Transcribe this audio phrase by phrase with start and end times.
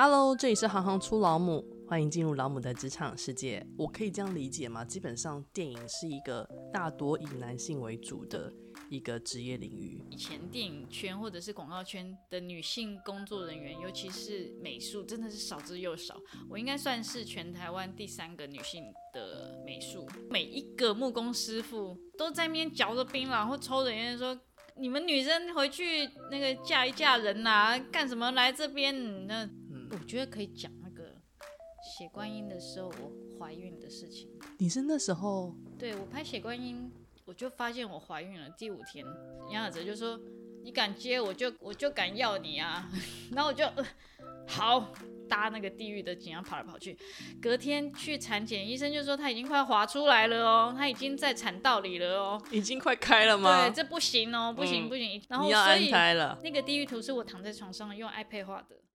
[0.00, 3.66] Hello，这里是行行出老母，欢迎进入老母的职场世界。
[3.76, 4.84] 我可以这样理解吗？
[4.84, 8.52] 基本上，电影是一个大多以男性为主的
[8.88, 10.00] 一个职业领域。
[10.08, 16.14] 以前电影圈或者是广告圈的女性工作人员，尤其是美术，真的是少之又少。
[16.48, 20.08] 我应该算是全台湾第三个女性的美术。
[20.30, 24.38] 每一个木工师傅都在那边嚼着槟榔或抽着烟说。
[24.80, 29.26] 你们女生回去那个嫁一嫁人呐、干什么来这边？
[29.26, 29.44] 那、
[29.90, 31.14] 我觉得可以讲那个
[31.82, 34.28] 写观音的时候我怀孕的事情。
[34.58, 35.54] 你是那时候？
[35.78, 36.90] 对，我拍写观音，
[37.24, 38.48] 我就发现我怀孕了。
[38.50, 39.04] 第五天，
[39.50, 40.18] 杨雅哲就说
[40.62, 42.90] ：“你敢接，我就我就敢要你啊！”
[43.32, 43.86] 然后我就、呃、
[44.46, 44.92] 好。
[45.28, 46.96] 搭那个地狱的景，要跑来跑去。
[47.38, 53.68] 隔天去产检，医生就说他已经快滑出来了哦，他已经在产道里了哦，已经快开了吗？
[53.68, 55.22] 对，这不行哦，不行、嗯、不行。
[55.28, 56.38] 然后你要安胎了。
[56.42, 58.76] 那个地狱图是我躺在床上用 iPad 画的。